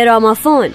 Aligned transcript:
گرامافون. 0.00 0.68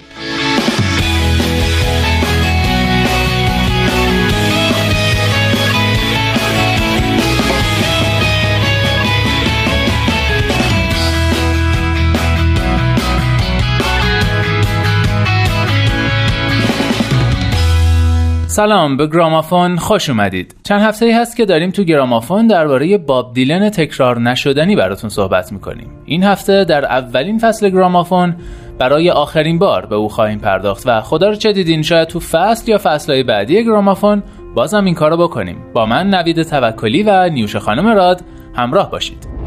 سلام 18.47 18.97
به 18.97 19.07
گرامافون 19.07 19.75
خوش 19.75 20.09
اومدید. 20.09 20.55
چند 20.63 20.81
هفته 20.81 21.05
ای 21.05 21.11
هست 21.11 21.37
که 21.37 21.45
داریم 21.45 21.71
تو 21.71 21.83
گرامافون 21.83 22.47
درباره 22.47 22.97
باب 22.97 23.33
دیلن 23.33 23.69
تکرار 23.69 24.19
نشدنی 24.19 24.75
براتون 24.75 25.09
صحبت 25.09 25.51
می‌کنیم. 25.51 25.89
این 26.05 26.23
هفته 26.23 26.63
در 26.63 26.85
اولین 26.85 27.39
فصل 27.39 27.69
گرامافون 27.69 28.35
برای 28.79 29.09
آخرین 29.09 29.59
بار 29.59 29.85
به 29.85 29.95
او 29.95 30.09
خواهیم 30.09 30.39
پرداخت 30.39 30.83
و 30.85 31.01
خدا 31.01 31.29
رو 31.29 31.35
چه 31.35 31.53
دیدین 31.53 31.81
شاید 31.81 32.07
تو 32.07 32.19
فصل 32.19 32.71
یا 32.71 32.79
فصلهای 32.83 33.23
بعدی 33.23 33.65
گرامافون 33.65 34.23
بازم 34.55 34.85
این 34.85 34.95
کارو 34.95 35.17
بکنیم. 35.17 35.57
با 35.73 35.85
من 35.85 36.09
نوید 36.09 36.43
توکلی 36.43 37.03
و 37.03 37.29
نیوش 37.29 37.55
خانم 37.55 37.87
راد 37.87 38.21
همراه 38.55 38.91
باشید. 38.91 39.44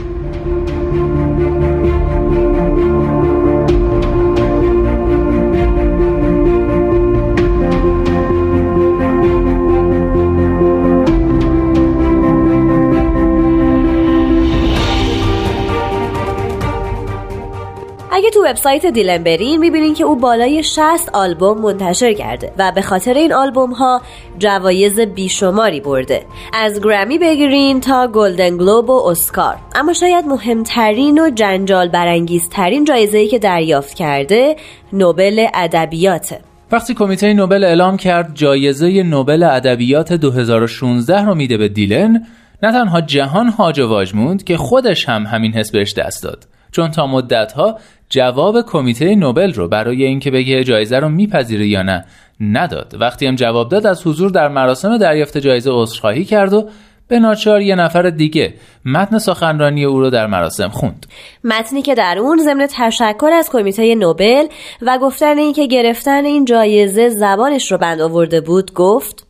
اگه 18.19 18.31
تو 18.31 18.45
وبسایت 18.45 18.87
دیلن 18.87 19.25
برین 19.25 19.61
می‌بینین 19.61 19.95
که 19.95 20.05
او 20.05 20.17
بالای 20.17 20.63
60 20.63 21.11
آلبوم 21.13 21.59
منتشر 21.59 22.13
کرده 22.13 22.53
و 22.59 22.73
به 22.75 22.83
خاطر 22.83 23.15
این 23.15 23.33
آلبوم 23.33 23.73
ها 23.73 24.03
جوایز 24.39 25.01
بیشماری 25.01 25.81
برده. 25.81 26.27
از 26.55 26.81
گرمی 26.81 27.19
بگیرین 27.19 27.81
تا 27.81 28.09
گلدن 28.09 28.57
گلوب 28.57 28.91
و 28.91 29.07
اسکار. 29.07 29.57
اما 29.75 29.93
شاید 29.93 30.25
مهمترین 30.27 31.19
و 31.19 31.31
جنجال 31.31 31.89
برانگیزترین 31.89 32.85
جایزه‌ای 32.85 33.29
که 33.29 33.39
دریافت 33.39 33.95
کرده 33.95 34.57
نوبل 34.93 35.47
ادبیاته. 35.55 36.41
وقتی 36.73 36.95
کمیته 36.95 37.35
نوبل 37.35 37.65
اعلام 37.65 37.97
کرد 37.97 38.31
جایزه 38.35 39.03
نوبل 39.03 39.43
ادبیات 39.43 40.13
2016 40.13 41.25
رو 41.25 41.35
میده 41.35 41.57
به 41.57 41.69
دیلن 41.69 42.27
نه 42.63 42.73
تنها 42.73 43.01
جهان 43.01 43.49
هاج 43.49 43.81
و 43.81 43.89
واج 43.89 44.15
موند 44.15 44.45
که 44.45 44.57
خودش 44.57 45.09
هم 45.09 45.27
همین 45.27 45.53
حس 45.53 45.71
بهش 45.71 45.95
دست 45.95 46.23
داد. 46.23 46.49
چون 46.73 46.91
تا 46.91 47.07
مدتها 47.07 47.79
جواب 48.11 48.63
کمیته 48.63 49.15
نوبل 49.15 49.53
رو 49.53 49.69
برای 49.69 50.05
اینکه 50.05 50.31
بگه 50.31 50.65
جایزه 50.65 50.99
رو 50.99 51.09
میپذیره 51.09 51.67
یا 51.67 51.83
نه 51.83 52.05
نداد. 52.41 52.97
وقتی 53.01 53.27
هم 53.27 53.35
جواب 53.35 53.69
داد 53.69 53.87
از 53.87 54.07
حضور 54.07 54.31
در 54.31 54.49
مراسم 54.49 54.99
دریافت 54.99 55.39
جایزه 55.39 55.71
عذرخواهی 55.73 56.25
کرد 56.25 56.53
و 56.53 56.69
به 57.09 57.19
ناچار 57.19 57.61
یه 57.61 57.75
نفر 57.75 58.11
دیگه 58.11 58.55
متن 58.85 59.19
سخنرانی 59.19 59.85
او 59.85 60.01
رو 60.01 60.11
در 60.11 60.27
مراسم 60.27 60.69
خوند. 60.69 61.07
متنی 61.45 61.83
که 61.83 61.95
در 61.95 62.19
اون 62.19 62.39
ضمن 62.39 62.67
تشکر 62.71 63.31
از 63.33 63.51
کمیته 63.51 63.95
نوبل 63.95 64.47
و 64.83 64.99
گفتن 64.99 65.39
اینکه 65.39 65.67
گرفتن 65.67 66.25
این 66.25 66.45
جایزه 66.45 67.09
زبانش 67.09 67.73
رو 67.73 67.79
بند 67.79 68.01
آورده 68.01 68.41
بود 68.41 68.73
گفت 68.75 69.28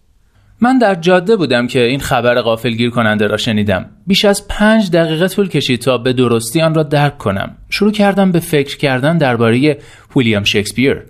من 0.60 0.78
در 0.78 0.94
جاده 0.94 1.36
بودم 1.36 1.66
که 1.66 1.84
این 1.84 2.00
خبر 2.00 2.40
غافلگیر 2.40 2.90
کننده 2.90 3.26
را 3.26 3.36
شنیدم. 3.36 3.86
بیش 4.06 4.24
از 4.24 4.48
پنج 4.48 4.90
دقیقه 4.90 5.28
طول 5.28 5.48
کشید 5.48 5.80
تا 5.80 5.98
به 5.98 6.12
درستی 6.12 6.60
آن 6.60 6.74
را 6.74 6.82
درک 6.82 7.18
کنم. 7.18 7.56
شروع 7.70 7.92
کردم 7.92 8.32
به 8.32 8.40
فکر 8.40 8.76
کردن 8.76 9.18
درباره 9.18 9.78
ویلیام 10.16 10.44
شکسپیر. 10.44 11.02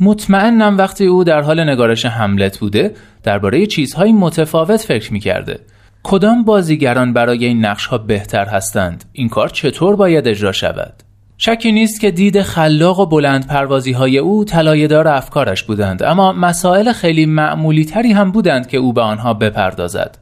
مطمئنم 0.00 0.78
وقتی 0.78 1.06
او 1.06 1.24
در 1.24 1.40
حال 1.40 1.68
نگارش 1.70 2.04
هملت 2.04 2.58
بوده 2.58 2.94
درباره 3.22 3.66
چیزهای 3.66 4.12
متفاوت 4.12 4.80
فکر 4.80 5.12
می 5.12 5.20
کرده. 5.20 5.60
کدام 6.02 6.44
بازیگران 6.44 7.12
برای 7.12 7.44
این 7.44 7.64
نقش 7.64 7.86
ها 7.86 7.98
بهتر 7.98 8.44
هستند؟ 8.44 9.04
این 9.12 9.28
کار 9.28 9.48
چطور 9.48 9.96
باید 9.96 10.28
اجرا 10.28 10.52
شود؟ 10.52 11.09
شکی 11.42 11.72
نیست 11.72 12.00
که 12.00 12.10
دید 12.10 12.42
خلاق 12.42 12.98
و 12.98 13.06
بلند 13.06 13.46
پروازی 13.46 13.92
های 13.92 14.18
او 14.18 14.44
طلایه‌دار 14.44 15.08
افکارش 15.08 15.62
بودند 15.62 16.02
اما 16.02 16.32
مسائل 16.32 16.92
خیلی 16.92 17.26
معمولی 17.26 17.84
تری 17.84 18.12
هم 18.12 18.32
بودند 18.32 18.68
که 18.68 18.76
او 18.76 18.92
به 18.92 19.00
آنها 19.00 19.34
بپردازد 19.34 20.18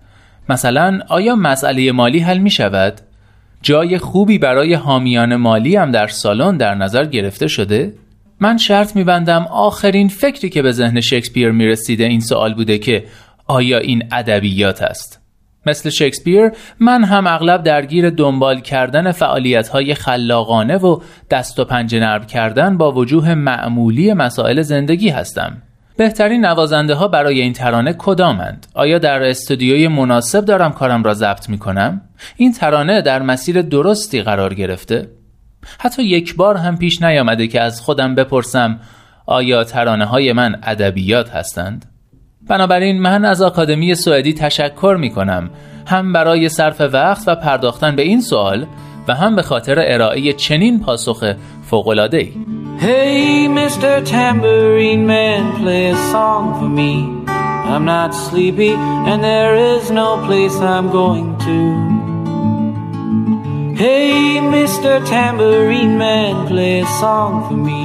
مثلا 0.48 1.00
آیا 1.08 1.34
مسئله 1.34 1.92
مالی 1.92 2.18
حل 2.18 2.38
می 2.38 2.50
شود؟ 2.50 3.00
جای 3.62 3.98
خوبی 3.98 4.38
برای 4.38 4.74
حامیان 4.74 5.36
مالی 5.36 5.76
هم 5.76 5.90
در 5.90 6.06
سالن 6.06 6.56
در 6.56 6.74
نظر 6.74 7.04
گرفته 7.04 7.48
شده؟ 7.48 7.94
من 8.40 8.56
شرط 8.56 8.96
میبندم 8.96 9.46
آخرین 9.50 10.08
فکری 10.08 10.50
که 10.50 10.62
به 10.62 10.72
ذهن 10.72 11.00
شکسپیر 11.00 11.50
می‌رسیده 11.50 12.04
این 12.04 12.20
سوال 12.20 12.54
بوده 12.54 12.78
که 12.78 13.04
آیا 13.46 13.78
این 13.78 14.02
ادبیات 14.12 14.82
است؟ 14.82 15.17
مثل 15.68 15.90
شکسپیر 15.90 16.50
من 16.80 17.04
هم 17.04 17.26
اغلب 17.26 17.62
درگیر 17.62 18.10
دنبال 18.10 18.60
کردن 18.60 19.12
فعالیت 19.12 19.68
های 19.68 19.94
خلاقانه 19.94 20.76
و 20.76 21.00
دست 21.30 21.58
و 21.58 21.64
پنجه 21.64 22.00
نرم 22.00 22.26
کردن 22.26 22.76
با 22.76 22.92
وجوه 22.92 23.34
معمولی 23.34 24.12
مسائل 24.12 24.62
زندگی 24.62 25.08
هستم. 25.08 25.62
بهترین 25.96 26.46
نوازنده 26.46 26.94
ها 26.94 27.08
برای 27.08 27.40
این 27.40 27.52
ترانه 27.52 27.94
کدامند؟ 27.98 28.66
آیا 28.74 28.98
در 28.98 29.22
استودیوی 29.22 29.88
مناسب 29.88 30.44
دارم 30.44 30.72
کارم 30.72 31.02
را 31.02 31.14
ضبط 31.14 31.48
می 31.48 31.58
کنم؟ 31.58 32.00
این 32.36 32.52
ترانه 32.52 33.02
در 33.02 33.22
مسیر 33.22 33.62
درستی 33.62 34.22
قرار 34.22 34.54
گرفته؟ 34.54 35.08
حتی 35.78 36.02
یک 36.02 36.36
بار 36.36 36.56
هم 36.56 36.76
پیش 36.76 37.02
نیامده 37.02 37.46
که 37.46 37.60
از 37.60 37.80
خودم 37.80 38.14
بپرسم 38.14 38.80
آیا 39.26 39.64
ترانه 39.64 40.04
های 40.04 40.32
من 40.32 40.58
ادبیات 40.62 41.30
هستند؟ 41.30 41.97
بنابراین 42.48 43.00
من 43.00 43.24
از 43.24 43.42
آکادمی 43.42 43.94
سوئدی 43.94 44.32
تشکر 44.32 44.96
می 45.00 45.10
کنم 45.10 45.50
هم 45.86 46.12
برای 46.12 46.48
صرف 46.48 46.80
وقت 46.80 47.28
و 47.28 47.34
پرداختن 47.34 47.96
به 47.96 48.02
این 48.02 48.20
سوال 48.20 48.66
و 49.08 49.14
هم 49.14 49.36
به 49.36 49.42
خاطر 49.42 49.84
ارائه 49.86 50.32
چنین 50.32 50.80
پاسخ 50.80 51.34
فوق‌العاده‌ای. 51.62 52.32
Hey 52.80 53.48
Mr. 53.48 53.92
Tambourine 54.04 55.04
Man 55.14 55.42
play 55.60 55.84
a 55.90 55.96
song 56.12 56.44
for 56.58 56.70
me 56.80 56.92
I'm 57.72 57.84
not 57.84 58.10
sleepy 58.14 58.74
and 59.10 59.18
there 59.30 59.54
is 59.72 59.90
no 59.90 60.08
place 60.26 60.56
I'm 60.74 60.88
going 61.00 61.30
to 61.46 61.58
Hey 63.82 64.38
Mr. 64.56 64.92
Tambourine 65.12 65.96
Man 65.98 66.46
play 66.46 66.74
a 66.80 66.86
song 67.02 67.32
for 67.46 67.58
me 67.68 67.82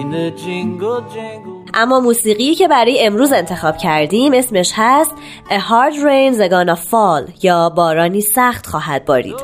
In 0.00 0.06
the 0.16 0.30
jingle 0.44 1.00
jangle 1.14 1.51
اما 1.74 2.00
موسیقی 2.00 2.54
که 2.54 2.68
برای 2.68 3.06
امروز 3.06 3.32
انتخاب 3.32 3.76
کردیم 3.76 4.32
اسمش 4.34 4.72
هست 4.76 5.12
A 5.48 5.52
Hard 5.52 5.94
Rain 5.94 6.50
Gonna 6.50 6.76
Fall 6.76 7.44
یا 7.44 7.68
بارانی 7.68 8.20
سخت 8.20 8.66
خواهد 8.66 9.04
بارید. 9.04 9.36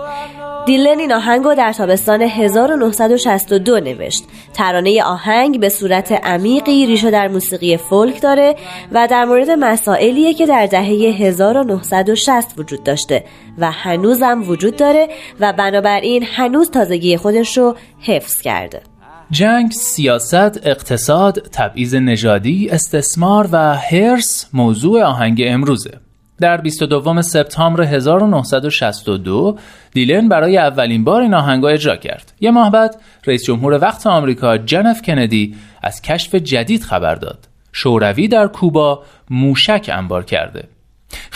دیلن 0.67 0.99
این 0.99 1.13
آهنگ 1.13 1.45
رو 1.45 1.55
در 1.55 1.73
تابستان 1.73 2.23
1962 2.23 3.81
نوشت. 3.81 4.25
ترانه 4.55 5.03
آهنگ 5.03 5.61
به 5.61 5.69
صورت 5.69 6.13
عمیقی 6.13 6.87
ریشه 6.87 7.11
در 7.11 7.29
موسیقی 7.29 7.77
فولک 7.77 8.23
داره 8.23 8.57
و 8.93 9.07
در 9.11 9.25
مورد 9.25 9.51
مسائلیه 9.51 10.35
که 10.35 10.47
در 10.47 10.67
دهه 10.67 11.17
1960 11.19 12.59
وجود 12.59 12.85
داشته 12.85 13.25
و 13.59 13.71
هنوزم 13.71 14.43
وجود 14.47 14.77
داره 14.77 15.09
و 15.41 15.53
بنابراین 15.53 16.23
هنوز 16.23 16.71
تازگی 16.71 17.17
خودش 17.17 17.59
رو 17.59 17.77
حفظ 18.01 18.41
کرده. 18.41 18.98
جنگ، 19.31 19.73
سیاست، 19.73 20.67
اقتصاد، 20.67 21.39
تبعیض 21.53 21.95
نژادی، 21.95 22.69
استثمار 22.71 23.49
و 23.53 23.75
هرس 23.77 24.49
موضوع 24.53 25.03
آهنگ 25.03 25.43
امروزه. 25.47 25.99
در 26.41 26.57
22 26.57 27.23
سپتامبر 27.23 27.83
1962 27.83 29.59
دیلن 29.93 30.29
برای 30.29 30.59
اولین 30.59 31.05
بار 31.05 31.23
این 31.23 31.35
آهنگ 31.35 31.65
اجرا 31.65 31.97
کرد. 31.97 32.33
یه 32.41 32.51
ماه 32.51 32.71
بعد 32.71 32.97
رئیس 33.27 33.45
جمهور 33.45 33.79
وقت 33.83 34.07
آمریکا 34.07 34.59
جنف 34.59 35.03
کندی 35.03 35.57
از 35.83 36.03
کشف 36.03 36.35
جدید 36.35 36.83
خبر 36.83 37.15
داد. 37.15 37.49
شوروی 37.73 38.29
در 38.29 38.47
کوبا 38.47 39.03
موشک 39.31 39.91
انبار 39.93 40.25
کرده. 40.25 40.69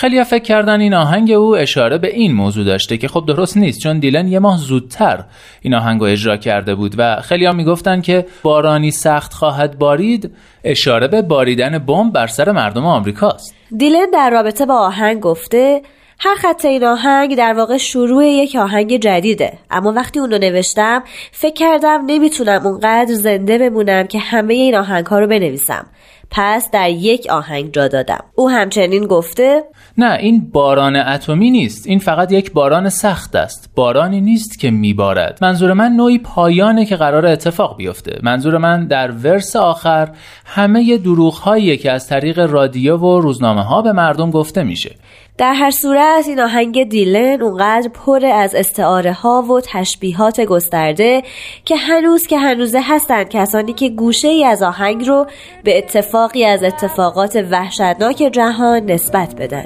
خیلی 0.02 0.24
فکر 0.24 0.42
کردن 0.42 0.80
این 0.80 0.94
آهنگ 0.94 1.30
او 1.30 1.56
اشاره 1.56 1.98
به 1.98 2.14
این 2.14 2.32
موضوع 2.32 2.64
داشته 2.64 2.96
که 2.96 3.08
خب 3.08 3.24
درست 3.26 3.56
نیست 3.56 3.80
چون 3.80 3.98
دیلن 3.98 4.28
یه 4.28 4.38
ماه 4.38 4.58
زودتر 4.58 5.24
این 5.60 5.74
آهنگ 5.74 6.00
رو 6.00 6.06
اجرا 6.06 6.36
کرده 6.36 6.74
بود 6.74 6.94
و 6.98 7.20
خیلی 7.20 7.44
ها 7.44 7.52
می‌گفتن 7.52 8.00
که 8.00 8.26
بارانی 8.42 8.90
سخت 8.90 9.32
خواهد 9.32 9.78
بارید 9.78 10.30
اشاره 10.64 11.08
به 11.08 11.22
باریدن 11.22 11.78
بمب 11.78 12.12
بر 12.12 12.26
سر 12.26 12.52
مردم 12.52 12.86
آمریکاست. 12.86 13.54
دیلن 13.76 14.10
در 14.12 14.30
رابطه 14.30 14.66
با 14.66 14.78
آهنگ 14.78 15.20
گفته 15.20 15.82
هر 16.18 16.34
خط 16.34 16.64
این 16.64 16.84
آهنگ 16.84 17.36
در 17.36 17.52
واقع 17.52 17.76
شروع 17.76 18.26
یک 18.26 18.56
آهنگ 18.56 18.96
جدیده 18.96 19.58
اما 19.70 19.92
وقتی 19.92 20.20
اونو 20.20 20.38
نوشتم 20.38 21.02
فکر 21.32 21.54
کردم 21.54 22.02
نمی‌تونم 22.06 22.66
اونقدر 22.66 23.14
زنده 23.14 23.58
بمونم 23.58 24.06
که 24.06 24.18
همه 24.18 24.54
این 24.54 24.76
آهنگ 24.76 25.06
ها 25.06 25.18
رو 25.18 25.26
بنویسم. 25.26 25.86
پس 26.34 26.70
در 26.70 26.90
یک 26.90 27.26
آهنگ 27.30 27.72
جا 27.72 27.88
دادم. 27.88 28.24
او 28.34 28.50
همچنین 28.50 29.06
گفته 29.06 29.62
نه 29.98 30.12
این 30.20 30.50
باران 30.52 30.96
اتمی 30.96 31.50
نیست. 31.50 31.86
این 31.86 31.98
فقط 31.98 32.32
یک 32.32 32.52
باران 32.52 32.88
سخت 32.88 33.36
است. 33.36 33.70
بارانی 33.74 34.20
نیست 34.20 34.58
که 34.58 34.70
میبارد. 34.70 35.38
منظور 35.42 35.72
من 35.72 35.92
نوعی 35.92 36.18
پایانه 36.18 36.84
که 36.84 36.96
قرار 36.96 37.26
اتفاق 37.26 37.76
بیفته. 37.76 38.20
منظور 38.22 38.58
من 38.58 38.86
در 38.86 39.10
ورس 39.10 39.56
آخر 39.56 40.08
همه 40.44 40.98
دروغ 40.98 41.34
هایی 41.34 41.76
که 41.76 41.92
از 41.92 42.08
طریق 42.08 42.38
رادیو 42.38 42.96
و 42.96 43.20
روزنامه 43.20 43.62
ها 43.62 43.82
به 43.82 43.92
مردم 43.92 44.30
گفته 44.30 44.62
میشه. 44.62 44.94
در 45.38 45.54
هر 45.54 45.70
صورت 45.70 46.28
این 46.28 46.40
آهنگ 46.40 46.88
دیلن 46.88 47.42
اونقدر 47.42 47.88
پر 47.88 48.26
از 48.26 48.54
استعاره 48.54 49.12
ها 49.12 49.42
و 49.42 49.60
تشبیهات 49.60 50.40
گسترده 50.40 51.22
که 51.64 51.76
هنوز 51.76 52.26
که 52.26 52.38
هنوزه 52.38 52.80
هستند 52.82 53.28
کسانی 53.28 53.72
که 53.72 53.88
گوشه 53.88 54.28
ای 54.28 54.44
از 54.44 54.62
آهنگ 54.62 55.08
رو 55.08 55.26
به 55.64 55.78
اتفاقی 55.78 56.44
از 56.44 56.62
اتفاقات 56.62 57.46
وحشتناک 57.50 58.16
جهان 58.16 58.90
نسبت 58.90 59.34
بدن. 59.34 59.64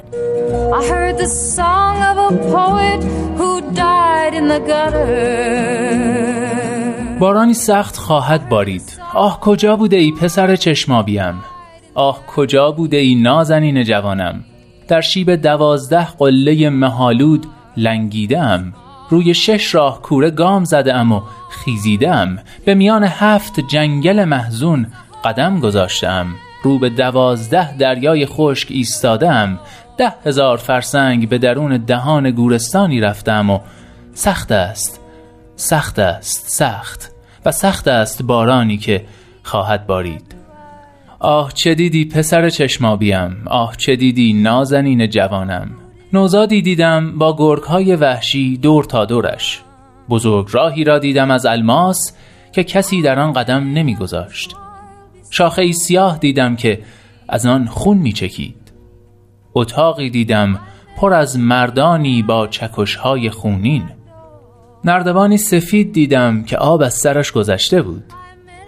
بارانی 7.19 7.53
سخت 7.53 7.97
خواهد 7.97 8.49
بارید. 8.49 8.99
آه 9.13 9.39
کجا 9.39 9.75
بوده 9.75 9.97
ای 9.97 10.11
پسر 10.11 10.55
چشمابیم؟ 10.55 11.43
آه 11.93 12.25
کجا 12.27 12.71
بوده 12.71 12.97
ای 12.97 13.15
نازنین 13.15 13.83
جوانم؟ 13.83 14.43
در 14.87 15.01
شیب 15.01 15.35
دوازده 15.35 16.05
قله 16.05 16.69
مهالود 16.69 17.45
لنگیدم. 17.77 18.73
روی 19.09 19.33
شش 19.33 19.75
راه 19.75 20.01
کوره 20.01 20.31
گام 20.31 20.63
زدم 20.63 21.11
و 21.11 21.21
خیزیدم. 21.49 22.39
به 22.65 22.75
میان 22.75 23.03
هفت 23.03 23.59
جنگل 23.59 24.23
محزون 24.23 24.87
قدم 25.23 25.59
گذاشتم. 25.59 26.27
رو 26.63 26.79
به 26.79 26.89
دوازده 26.89 27.77
دریای 27.77 28.25
خشک 28.25 28.67
ایستادم. 28.71 29.59
ده 29.97 30.13
هزار 30.25 30.57
فرسنگ 30.57 31.29
به 31.29 31.37
درون 31.37 31.77
دهان 31.77 32.31
گورستانی 32.31 33.01
رفتم 33.01 33.49
و 33.49 33.59
سخت 34.13 34.51
است 34.51 35.01
سخت 35.55 35.99
است 35.99 36.49
سخت 36.49 37.11
و 37.45 37.51
سخت 37.51 37.87
است 37.87 38.23
بارانی 38.23 38.77
که 38.77 39.05
خواهد 39.43 39.87
بارید. 39.87 40.36
آه 41.19 41.53
چه 41.53 41.75
دیدی 41.75 42.05
پسر 42.05 42.49
چشمابیم 42.49 43.43
آه 43.45 43.75
چه 43.77 43.95
دیدی 43.95 44.33
نازنین 44.33 45.07
جوانم. 45.07 45.69
نوزادی 46.13 46.61
دیدم 46.61 47.17
با 47.17 47.35
گرگهای 47.37 47.95
وحشی 47.95 48.57
دور 48.57 48.83
تا 48.83 49.05
دورش. 49.05 49.61
بزرگ 50.09 50.47
راهی 50.51 50.83
را 50.83 50.99
دیدم 50.99 51.31
از 51.31 51.45
الماس 51.45 52.13
که 52.51 52.63
کسی 52.63 53.01
در 53.01 53.19
آن 53.19 53.33
قدم 53.33 53.73
نمیگذاشت. 53.73 54.55
شاخه 55.29 55.61
ای 55.61 55.73
سیاه 55.73 56.17
دیدم 56.17 56.55
که 56.55 56.81
از 57.29 57.45
آن 57.45 57.65
خون 57.65 57.97
میچکید. 57.97 58.71
اتاقی 59.53 60.09
دیدم 60.09 60.59
پر 60.97 61.13
از 61.13 61.39
مردانی 61.39 62.23
با 62.23 62.47
چکشهای 62.47 63.29
خونین. 63.29 63.83
نردبانی 64.85 65.37
سفید 65.37 65.93
دیدم 65.93 66.43
که 66.43 66.57
آب 66.57 66.81
از 66.81 66.93
سرش 66.93 67.31
گذشته 67.31 67.81
بود. 67.81 68.03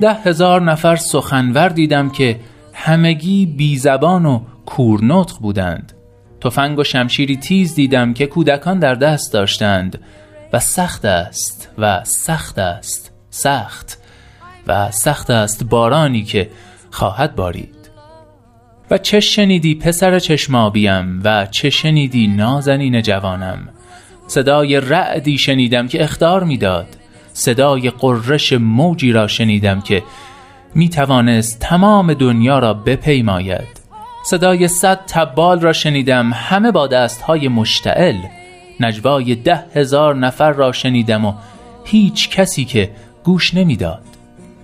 ده 0.01 0.13
هزار 0.13 0.61
نفر 0.61 0.95
سخنور 0.95 1.69
دیدم 1.69 2.09
که 2.09 2.39
همگی 2.73 3.45
بی 3.45 3.77
زبان 3.77 4.25
و 4.25 4.41
کورنطق 4.65 5.37
بودند. 5.39 5.93
تفنگ 6.41 6.79
و 6.79 6.83
شمشیری 6.83 7.37
تیز 7.37 7.75
دیدم 7.75 8.13
که 8.13 8.25
کودکان 8.25 8.79
در 8.79 8.95
دست 8.95 9.33
داشتند 9.33 9.99
و 10.53 10.59
سخت 10.59 11.05
است 11.05 11.69
و 11.77 12.03
سخت 12.03 12.59
است 12.59 13.11
سخت 13.29 13.97
و 14.67 14.91
سخت 14.91 15.29
است 15.29 15.63
بارانی 15.63 16.23
که 16.23 16.49
خواهد 16.91 17.35
بارید. 17.35 17.75
و 18.91 18.97
چه 18.97 19.19
شنیدی 19.19 19.75
پسر 19.75 20.19
چشمابیم 20.19 21.21
و 21.23 21.45
چه 21.45 21.69
شنیدی 21.69 22.27
نازنین 22.27 23.01
جوانم؟ 23.01 23.69
صدای 24.27 24.79
رعدی 24.79 25.37
شنیدم 25.37 25.87
که 25.87 26.03
اختار 26.03 26.43
می‌داد. 26.43 26.87
صدای 27.39 27.89
قررش 27.89 28.53
موجی 28.53 29.11
را 29.11 29.27
شنیدم 29.27 29.81
که 29.81 30.03
می 30.75 30.89
توانست 30.89 31.59
تمام 31.59 32.13
دنیا 32.13 32.59
را 32.59 32.73
بپیماید. 32.73 33.79
صدای 34.25 34.67
صد 34.67 34.99
تبال 35.07 35.59
را 35.59 35.73
شنیدم 35.73 36.31
همه 36.33 36.71
با 36.71 36.87
دستهای 36.87 37.47
مشتعل. 37.47 38.17
نجوای 38.79 39.35
ده 39.35 39.63
هزار 39.75 40.15
نفر 40.15 40.51
را 40.51 40.71
شنیدم 40.71 41.25
و 41.25 41.33
هیچ 41.85 42.29
کسی 42.29 42.65
که 42.65 42.91
گوش 43.23 43.53
نمی‌داد. 43.53 44.03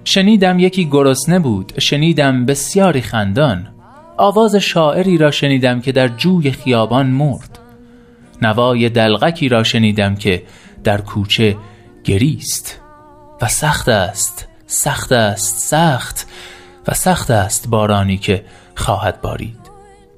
شنیدم 0.03 0.59
یکی 0.59 0.85
گرسنه 0.85 1.39
بود 1.39 1.73
شنیدم 1.79 2.45
بسیاری 2.45 3.01
خندان. 3.01 3.67
آواز 4.17 4.55
شاعری 4.55 5.17
را 5.17 5.31
شنیدم 5.31 5.81
که 5.81 5.91
در 5.91 6.07
جوی 6.07 6.51
خیابان 6.51 7.07
مرد. 7.07 7.59
نوای 8.41 8.89
دلغکی 8.89 9.49
را 9.49 9.63
شنیدم 9.63 10.15
که 10.15 10.43
در 10.83 11.01
کوچه 11.01 11.57
گریست. 12.05 12.79
و 13.41 13.47
سخت 13.47 13.89
است 13.89 14.47
سخت 14.67 15.11
است 15.11 15.59
سخت. 15.59 16.27
و 16.87 16.93
سخت 16.93 17.31
است 17.31 17.69
بارانی 17.69 18.17
که 18.17 18.45
خواهد 18.75 19.21
بارید. 19.21 19.71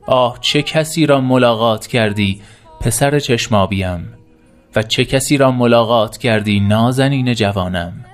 آه 0.08 0.38
چه 0.42 0.62
کسی 0.62 1.06
را 1.06 1.22
ملاقات 1.22 1.88
کردی 1.88 2.42
پسر 2.82 3.20
چشمابیم؟ 3.20 4.14
و 4.76 4.82
چه 4.82 5.06
کسی 5.06 5.38
را 5.38 5.52
ملاقات 5.52 6.18
کردی 6.18 6.60
نازنین 6.60 7.34
جوانم؟ 7.34 8.06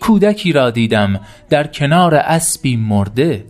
کودکی 0.00 0.52
را 0.52 0.70
دیدم 0.70 1.20
در 1.50 1.66
کنار 1.66 2.14
اسبی 2.14 2.76
مرده. 2.76 3.44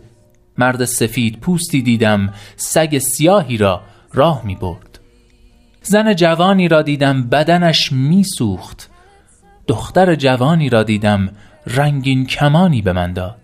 مرد 0.57 0.85
سفید 0.85 1.39
پوستی 1.39 1.81
دیدم 1.81 2.33
سگ 2.55 2.97
سیاهی 2.97 3.57
را 3.57 3.81
راه 4.13 4.45
می 4.45 4.55
برد 4.55 4.99
زن 5.81 6.13
جوانی 6.13 6.67
را 6.67 6.81
دیدم 6.81 7.29
بدنش 7.29 7.91
می 7.91 8.23
سوخت 8.23 8.89
دختر 9.67 10.15
جوانی 10.15 10.69
را 10.69 10.83
دیدم 10.83 11.29
رنگین 11.67 12.25
کمانی 12.25 12.81
به 12.81 12.93
من 12.93 13.13
داد. 13.13 13.35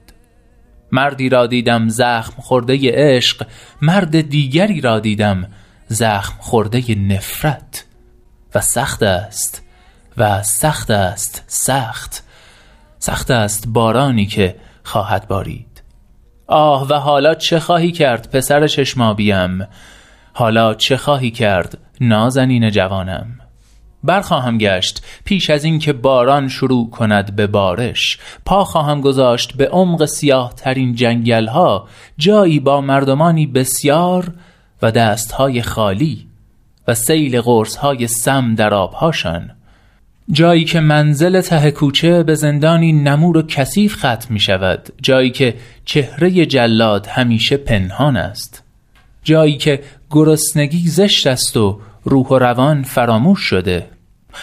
مردی 0.91 1.29
را 1.29 1.47
دیدم 1.47 1.89
زخم 1.89 2.41
خورده 2.41 2.79
عشق 2.83 3.47
مرد 3.81 4.21
دیگری 4.21 4.81
را 4.81 4.99
دیدم 4.99 5.47
زخم 5.87 6.35
خورده 6.39 6.95
نفرت. 6.95 7.85
و 8.55 8.61
سخت 8.61 9.03
است 9.03 9.63
و 10.17 10.43
سخت 10.43 10.91
است 10.91 11.43
سخت. 11.47 12.23
سخت 12.99 13.31
است 13.31 13.67
بارانی 13.67 14.25
که 14.25 14.55
خواهد 14.83 15.27
بارید. 15.27 15.83
آه 16.47 16.87
و 16.87 16.93
حالا 16.93 17.35
چه 17.35 17.59
خواهی 17.59 17.91
کرد 17.91 18.29
پسر 18.31 18.67
چشمابیم؟ 18.67 19.67
حالا 20.33 20.73
چه 20.73 20.97
خواهی 20.97 21.31
کرد 21.31 21.77
نازنین 22.01 22.69
جوانم؟ 22.69 23.40
برخواهم 24.03 24.57
گشت 24.57 25.05
پیش 25.25 25.49
از 25.49 25.63
اینکه 25.63 25.93
باران 25.93 26.47
شروع 26.47 26.89
کند 26.89 27.35
به 27.35 27.47
بارش. 27.47 28.19
پا 28.45 28.63
خواهم 28.63 29.01
گذاشت 29.01 29.53
به 29.53 29.67
عمق 29.67 30.05
سیاه 30.05 30.53
ترین 30.55 30.95
جنگل 30.95 31.47
ها 31.47 31.87
جایی 32.17 32.59
با 32.59 32.81
مردمانی 32.81 33.47
بسیار 33.47 34.31
و 34.81 34.91
دستهای 34.91 35.61
خالی 35.61 36.27
و 36.87 36.93
سیل 36.93 37.41
قرص 37.41 37.75
های 37.75 38.07
سم 38.07 38.55
در 38.55 38.73
آبهاشان. 38.73 39.51
جایی 40.31 40.65
که 40.65 40.79
منزل 40.79 41.41
ته 41.41 41.71
کوچه 41.71 42.23
به 42.23 42.35
زندانی 42.35 42.93
نمور 42.93 43.37
و 43.37 43.41
کثیف 43.41 43.95
ختم 43.95 44.27
می 44.29 44.39
شود 44.39 44.89
جایی 45.01 45.29
که 45.29 45.55
چهره 45.85 46.45
جلاد 46.45 47.07
همیشه 47.07 47.57
پنهان 47.57 48.17
است. 48.17 48.63
جایی 49.23 49.57
که 49.57 49.83
گرسنگی 50.11 50.87
زشت 50.87 51.27
است 51.27 51.57
و 51.57 51.79
روح 52.03 52.27
و 52.27 52.39
روان 52.39 52.83
فراموش 52.83 53.39
شده. 53.39 53.89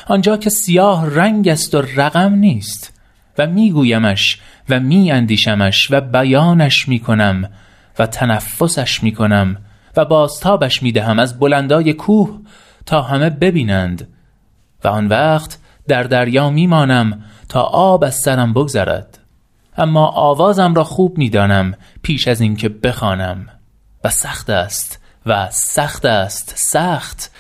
آنجا 0.07 0.37
که 0.37 0.51
سیاه 0.51 1.15
رنگ 1.15 1.49
است 1.49 1.75
و 1.75 1.83
رقم 1.97 2.35
نیست 2.35 3.01
و 3.39 3.47
میگویمش 3.47 4.41
و 4.69 4.81
میاندیشمش 4.81 5.89
و 5.91 6.01
بیانش 6.01 6.89
می‌کنم 6.89 7.51
و 7.99 8.07
تنفسش 8.07 9.03
می‌کنم 9.03 9.57
و 9.97 10.05
بازتابش 10.05 10.83
می‌دهم 10.83 11.19
از 11.19 11.39
بلندای 11.39 11.93
کوه 11.93 12.41
تا 12.87 13.03
همه 13.03 13.31
ببینند 13.31 14.09
و 14.85 14.89
آن 14.89 15.07
وقت 15.07 15.59
در 15.89 16.03
دریا 16.03 16.51
میمانم 16.51 17.25
تا 17.49 17.63
آب 17.63 18.05
از 18.05 18.15
سرم 18.15 18.55
بگذرد. 18.55 19.19
اما 19.77 20.07
آوازم 20.07 20.75
را 20.75 20.85
خوب 20.85 21.19
می‌دانم 21.19 21.75
پیش 22.03 22.29
از 22.29 22.41
اینکه 22.41 22.69
بخوانم. 22.69 23.47
و 24.05 24.11
سخت 24.11 24.51
است 24.51 25.01
و 25.27 25.49
سخت 25.51 26.05
است 26.05 26.53
سخت 26.57 27.31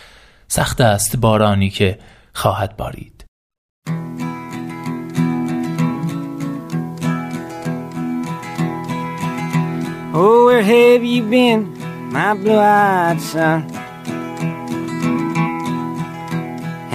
سخت 0.48 0.80
است 0.80 1.16
بارانی 1.16 1.70
که 1.70 1.98
خواهد 2.32 2.76
بارید 2.76 3.24
Oh, 10.20 10.46
where 10.46 10.62
have 10.62 11.04
you 11.04 11.22
been, 11.34 11.60
my 12.14 12.34
blue-eyed 12.42 13.20
son? 13.30 13.60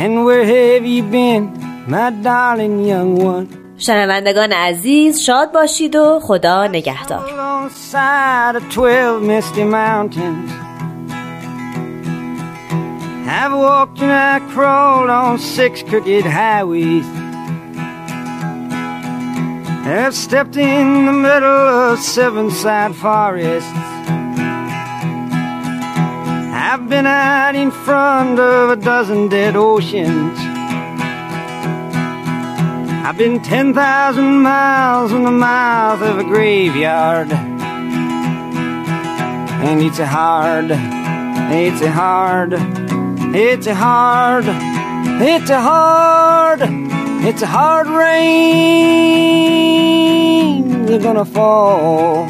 And 0.02 0.26
where 0.26 0.46
have 0.54 0.86
you 0.94 1.04
been, 1.04 1.44
my 1.88 2.10
darling 2.28 2.76
young 2.92 3.16
one? 3.16 3.48
شنوندگان 3.78 4.52
عزیز 4.52 5.20
شاد 5.20 5.52
باشید 5.52 5.96
و 5.96 6.20
خدا 6.20 6.68
نگهدار 6.68 7.30
I've 13.36 13.52
walked 13.52 14.00
and 14.00 14.12
I 14.12 14.40
crawled 14.54 15.10
on 15.10 15.40
six 15.40 15.82
crooked 15.82 16.24
highways. 16.24 17.04
I've 19.88 20.14
stepped 20.14 20.56
in 20.56 21.08
the 21.08 21.12
middle 21.12 21.50
of 21.50 21.98
seven 21.98 22.52
sad 22.52 22.96
forests. 22.96 23.72
I've 26.54 26.88
been 26.88 27.08
out 27.08 27.56
in 27.56 27.72
front 27.72 28.40
of 28.40 28.70
a 28.70 28.76
dozen 28.76 29.30
dead 29.30 29.56
oceans. 29.56 30.38
I've 33.04 33.18
been 33.18 33.42
10,000 33.42 34.42
miles 34.44 35.12
in 35.12 35.24
the 35.24 35.32
mouth 35.32 36.04
of 36.04 36.20
a 36.20 36.24
graveyard. 36.24 37.32
And 39.64 39.82
it's 39.82 39.98
a 39.98 40.06
hard, 40.06 40.70
it's 40.70 41.82
a 41.82 41.90
hard, 41.90 42.83
it's 43.36 43.66
a 43.66 43.74
hard, 43.74 44.46
it's 44.46 45.50
a 45.50 45.60
hard, 45.60 46.60
it's 47.26 47.42
a 47.42 47.48
hard 47.48 47.88
rain. 47.88 48.94
You're 50.88 51.00
gonna 51.00 51.26
fall. 51.26 52.28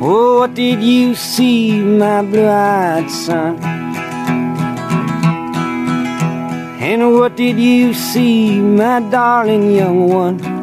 Oh, 0.00 0.38
what 0.38 0.54
did 0.54 0.82
you 0.82 1.14
see, 1.14 1.78
my 1.82 2.22
blue-eyed 2.22 3.10
son? 3.10 3.58
And 6.80 7.12
what 7.12 7.36
did 7.36 7.58
you 7.58 7.92
see, 7.92 8.58
my 8.58 9.00
darling 9.00 9.72
young 9.72 10.08
one? 10.08 10.57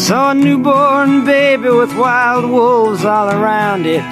Saw 0.00 0.30
a 0.30 0.34
newborn 0.34 1.24
baby 1.26 1.68
with 1.68 1.94
wild 1.94 2.50
wolves 2.50 3.04
all 3.04 3.28
around 3.28 3.84
it. 3.84 4.02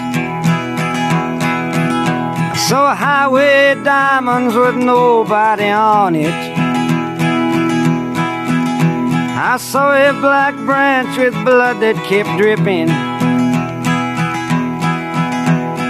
I 2.52 2.56
saw 2.68 2.92
a 2.92 2.94
highway 2.94 3.74
diamonds 3.82 4.54
with 4.54 4.76
nobody 4.76 5.70
on 5.70 6.14
it. 6.14 6.34
I 9.50 9.56
saw 9.56 9.94
a 9.94 10.12
black 10.20 10.54
branch 10.66 11.16
with 11.16 11.32
blood 11.42 11.80
that 11.80 11.96
kept 12.06 12.36
dripping. 12.36 12.90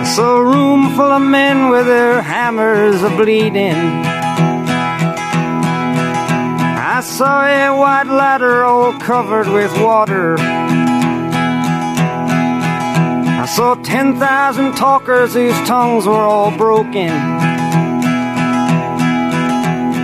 I 0.01 0.05
saw 0.15 0.37
a 0.37 0.45
room 0.45 0.95
full 0.95 1.11
of 1.11 1.23
men 1.23 1.71
with 1.71 1.87
their 1.87 2.23
hammers 2.23 3.03
a 3.03 3.11
bleeding. 3.11 4.08
I 6.99 7.01
saw 7.01 7.45
a 7.47 7.71
white 7.79 8.09
ladder 8.09 8.65
all 8.65 8.93
covered 8.99 9.47
with 9.47 9.71
water. 9.81 10.35
I 13.45 13.47
saw 13.47 13.77
10,000 13.77 14.75
talkers 14.75 15.35
whose 15.35 15.55
tongues 15.61 16.07
were 16.09 16.15
all 16.15 16.51
broken. 16.51 17.11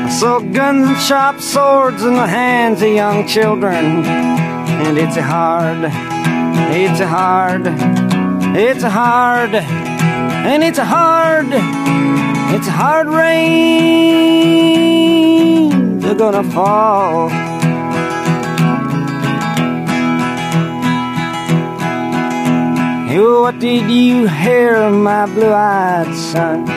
I 0.07 0.09
saw 0.09 0.39
guns 0.39 0.87
and 0.87 0.97
sharp 0.99 1.41
swords 1.41 2.05
in 2.05 2.15
the 2.15 2.29
hands 2.29 2.81
of 2.81 2.91
young 2.91 3.27
children. 3.27 4.05
And 4.05 4.97
it's 4.97 5.17
hard, 5.17 5.91
it's 6.77 7.01
a 7.01 7.09
hard, 7.09 7.67
it's 8.57 8.85
hard, 8.85 9.53
and 9.53 10.63
it's 10.63 10.79
hard, 10.79 11.49
it's 12.55 12.69
a 12.69 12.71
hard 12.71 13.09
rain. 13.09 14.45
They're 16.05 16.15
gonna 16.15 16.45
fall. 16.53 17.31
Oh, 23.17 23.41
what 23.41 23.59
did 23.59 23.89
you 23.91 24.27
hear, 24.27 24.91
my 24.91 25.25
blue-eyed 25.25 26.15
son? 26.15 26.69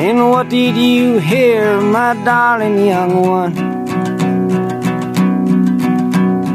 And 0.00 0.30
what 0.30 0.48
did 0.48 0.76
you 0.76 1.18
hear, 1.18 1.80
my 1.82 2.14
darling 2.24 2.86
young 2.86 3.20
one? 3.20 3.54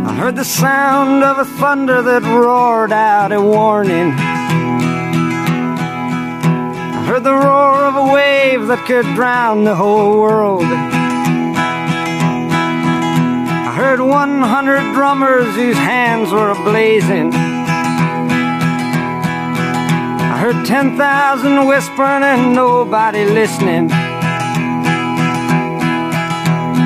I 0.07 0.13
heard 0.15 0.37
the 0.37 0.45
sound 0.45 1.23
of 1.23 1.37
a 1.37 1.45
thunder 1.45 2.01
that 2.01 2.23
roared 2.23 2.91
out 2.91 3.31
a 3.31 3.39
warning. 3.39 4.13
I 7.11 7.15
heard 7.15 7.25
the 7.25 7.33
roar 7.33 7.83
of 7.91 7.95
a 7.97 8.13
wave 8.13 8.67
that 8.67 8.87
could 8.87 9.03
drown 9.15 9.65
the 9.65 9.75
whole 9.75 10.21
world. 10.21 10.63
I 13.67 13.73
heard 13.75 13.99
100 13.99 14.93
drummers 14.93 15.53
whose 15.53 15.75
hands 15.75 16.31
were 16.31 16.53
ablazing. 16.53 17.33
I 20.23 20.37
heard 20.39 20.65
10,000 20.65 21.67
whispering 21.67 22.23
and 22.23 22.55
nobody 22.55 23.25
listening. 23.25 23.91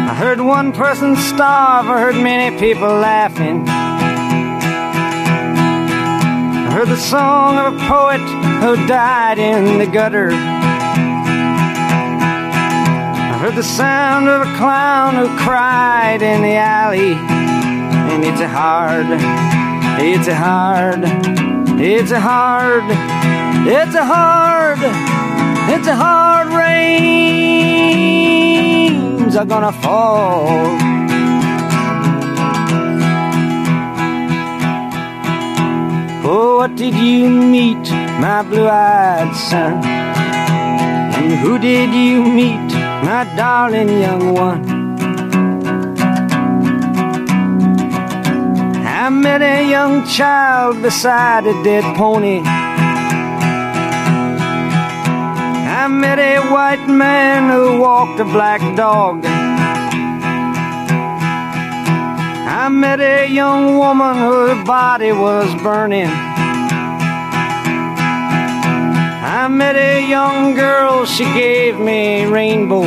I 0.09 0.15
heard 0.17 0.41
one 0.41 0.71
person 0.71 1.15
starve, 1.17 1.85
I 1.85 1.99
heard 1.99 2.15
many 2.15 2.57
people 2.57 2.87
laughing. 2.87 3.84
Heard 6.85 6.97
the 6.97 7.01
song 7.01 7.57
of 7.57 7.73
a 7.73 7.77
poet 7.87 8.21
who 8.61 8.75
died 8.85 9.39
in 9.39 9.79
the 9.79 9.87
gutter. 9.87 10.29
I 10.31 10.35
heard 13.41 13.55
the 13.55 13.63
sound 13.63 14.29
of 14.29 14.41
a 14.41 14.55
clown 14.55 15.15
who 15.15 15.35
cried 15.35 16.21
in 16.21 16.43
the 16.43 16.57
alley. 16.57 17.13
And 17.13 18.23
it's 18.23 18.39
a 18.39 18.47
hard, 18.47 19.07
it's 19.99 20.27
a 20.27 20.35
hard, 20.35 20.99
it's 21.81 22.11
a 22.11 22.19
hard, 22.19 22.83
it's 23.67 23.95
a 23.95 24.05
hard, 24.05 24.77
it's 25.73 25.87
a 25.87 25.95
hard 25.95 26.49
rains 26.49 26.85
are 29.35 29.45
gonna 29.45 29.71
fall. 29.71 31.04
What 36.65 36.77
did 36.77 36.95
you 36.95 37.29
meet, 37.29 37.91
my 38.19 38.41
blue-eyed 38.41 39.35
son? 39.35 39.85
And 39.85 41.33
who 41.33 41.59
did 41.59 41.93
you 41.93 42.23
meet, 42.23 42.73
my 43.05 43.23
darling 43.37 43.89
young 44.01 44.33
one? 44.33 44.65
I 48.83 49.09
met 49.09 49.43
a 49.43 49.69
young 49.69 50.07
child 50.07 50.81
beside 50.81 51.45
a 51.45 51.53
dead 51.63 51.83
pony. 51.95 52.41
I 55.83 55.87
met 55.87 56.17
a 56.17 56.39
white 56.51 56.87
man 56.87 57.51
who 57.51 57.79
walked 57.79 58.19
a 58.19 58.25
black 58.25 58.61
dog. 58.75 59.23
I 62.63 62.69
met 62.69 62.99
a 62.99 63.27
young 63.27 63.77
woman 63.77 64.15
whose 64.17 64.65
body 64.65 65.11
was 65.11 65.53
burning. 65.61 66.09
I 69.27 69.47
met 69.47 69.75
a 69.75 70.07
young 70.07 70.53
girl, 70.53 71.03
she 71.07 71.23
gave 71.23 71.79
me 71.79 72.25
rainbow. 72.25 72.83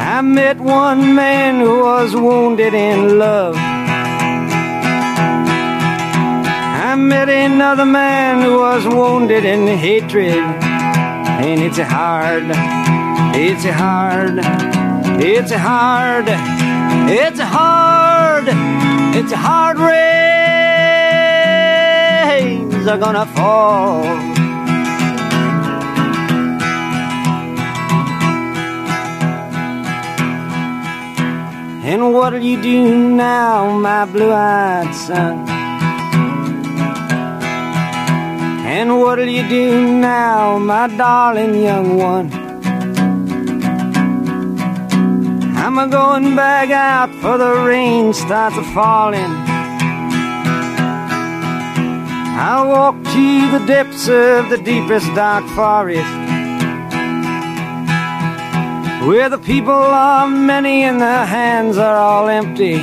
I 0.00 0.20
met 0.22 0.58
one 0.58 1.14
man 1.14 1.60
who 1.60 1.84
was 1.84 2.16
wounded 2.16 2.74
in 2.74 3.20
love. 3.20 3.54
I 6.88 6.96
met 6.96 7.28
another 7.28 7.86
man 7.86 8.42
who 8.42 8.58
was 8.58 8.88
wounded 8.88 9.44
in 9.44 9.68
hatred. 9.68 10.42
And 11.46 11.62
it's 11.62 11.78
hard, 11.78 12.50
it's 13.36 13.64
hard, 13.64 14.40
it's 15.22 15.52
hard, 15.52 16.26
it's 17.08 17.38
hard, 17.38 18.48
it's 19.14 19.30
a 19.30 19.36
hard 19.36 19.78
are 22.86 22.98
gonna 22.98 23.26
fall. 23.26 24.04
And 31.84 32.12
what'll 32.12 32.40
you 32.40 32.60
do 32.62 33.08
now, 33.08 33.78
my 33.78 34.04
blue-eyed 34.06 34.94
son? 34.94 35.48
And 38.66 38.98
what'll 38.98 39.28
you 39.28 39.46
do 39.48 39.98
now, 39.98 40.58
my 40.58 40.88
darling 40.96 41.62
young 41.62 41.96
one? 41.96 42.32
I'm 45.56 45.78
a 45.78 45.86
going 45.88 46.34
back 46.34 46.70
out 46.70 47.10
for 47.20 47.36
the 47.38 47.54
rain 47.66 48.12
starts 48.12 48.56
a 48.56 48.64
falling. 48.74 49.41
I'll 52.44 52.66
walk 52.70 52.96
to 52.96 53.50
the 53.56 53.64
depths 53.66 54.08
of 54.08 54.50
the 54.50 54.58
deepest 54.58 55.06
dark 55.14 55.44
forest. 55.50 56.02
Where 59.06 59.28
the 59.28 59.38
people 59.38 59.72
are 59.72 60.26
many 60.26 60.82
and 60.82 61.00
their 61.00 61.24
hands 61.24 61.78
are 61.78 61.96
all 61.96 62.26
empty. 62.26 62.78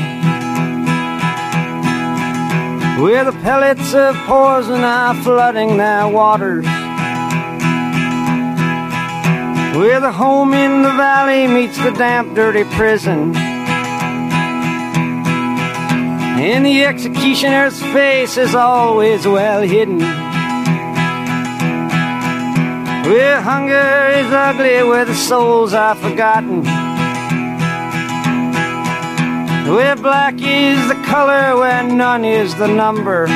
Where 3.03 3.25
the 3.25 3.37
pellets 3.43 3.93
of 3.93 4.15
poison 4.27 4.79
are 4.79 5.13
flooding 5.23 5.75
their 5.75 6.07
waters. 6.07 6.63
Where 9.75 9.99
the 9.99 10.13
home 10.13 10.53
in 10.53 10.83
the 10.83 10.93
valley 10.93 11.47
meets 11.47 11.77
the 11.83 11.91
damp, 11.91 12.33
dirty 12.33 12.63
prison. 12.63 13.48
And 16.41 16.65
the 16.65 16.85
executioner's 16.85 17.81
face 17.81 18.37
is 18.37 18.55
always 18.55 19.27
well 19.27 19.61
hidden. 19.61 19.99
Where 23.09 23.41
hunger 23.41 24.09
is 24.15 24.31
ugly, 24.31 24.83
where 24.83 25.03
the 25.03 25.15
souls 25.15 25.73
are 25.73 25.95
forgotten. 25.95 26.63
Where 29.75 29.97
black 29.97 30.35
is 30.35 30.87
the 30.87 30.95
color, 31.05 31.57
where 31.57 31.83
none 31.83 32.23
is 32.23 32.55
the 32.55 32.67
number. 32.67 33.27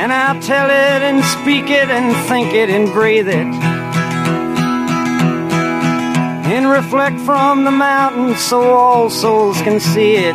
And 0.00 0.12
I'll 0.12 0.42
tell 0.42 0.66
it 0.66 1.02
and 1.02 1.24
speak 1.24 1.70
it 1.70 1.88
and 1.88 2.14
think 2.28 2.52
it 2.52 2.68
and 2.68 2.92
breathe 2.92 3.28
it. 3.28 3.59
And 6.52 6.68
reflect 6.68 7.20
from 7.20 7.62
the 7.62 7.70
mountains 7.70 8.40
so 8.40 8.60
all 8.74 9.08
souls 9.08 9.62
can 9.62 9.78
see 9.78 10.16
it. 10.16 10.34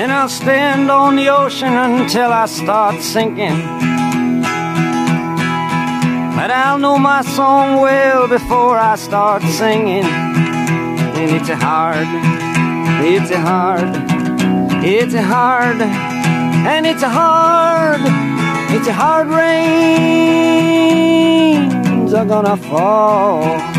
And 0.00 0.10
I'll 0.10 0.30
stand 0.30 0.90
on 0.90 1.16
the 1.16 1.28
ocean 1.28 1.74
until 1.74 2.32
I 2.32 2.46
start 2.46 3.02
sinking. 3.02 3.60
But 6.38 6.50
I'll 6.50 6.78
know 6.78 6.98
my 6.98 7.20
song 7.20 7.82
well 7.82 8.28
before 8.28 8.78
I 8.78 8.96
start 8.96 9.42
singing. 9.42 10.04
And 10.04 11.30
it's 11.36 11.50
a 11.50 11.56
hard, 11.56 12.08
it's 13.04 13.30
a 13.30 13.40
hard, 13.40 13.90
it's 14.82 15.12
a 15.12 15.22
hard, 15.22 15.82
and 15.82 16.86
it's 16.86 17.02
a 17.02 17.10
hard, 17.10 18.00
it's 18.74 18.88
a 18.88 18.92
hard 18.94 19.26
rains 19.26 20.08
are 22.14 22.24
gonna 22.24 22.56
fall. 22.56 23.77